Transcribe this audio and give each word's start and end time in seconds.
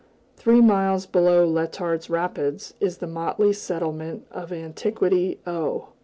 Three 0.35 0.61
miles 0.61 1.05
below 1.05 1.45
Letart's 1.45 2.09
Rapids, 2.09 2.73
is 2.79 2.97
the 2.97 3.05
motley 3.05 3.53
settlement 3.53 4.25
of 4.31 4.51
Antiquity, 4.51 5.39
O. 5.45 5.89